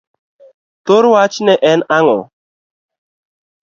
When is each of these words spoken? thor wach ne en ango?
thor 0.85 1.03
wach 1.13 1.37
ne 1.45 1.53
en 1.71 1.79
ango? 1.97 2.19